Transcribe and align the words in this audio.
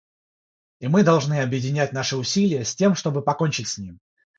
И 0.79 0.87
мы 0.87 1.03
должны 1.03 1.41
объединять 1.41 1.93
наши 1.93 2.17
усилия, 2.17 2.65
с 2.65 2.73
тем 2.75 2.95
чтобы 2.95 3.21
покончить 3.21 3.67
с 3.67 3.77
ним. 3.77 3.99